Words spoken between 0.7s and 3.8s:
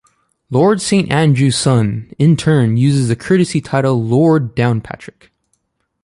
Saint Andrews' son, in turn, uses the courtesy